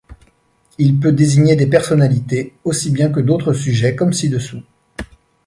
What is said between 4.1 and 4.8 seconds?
ci-dessous.